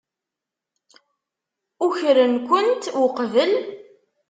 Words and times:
Ukren-kent 1.85 2.83
uqbel? 3.03 3.51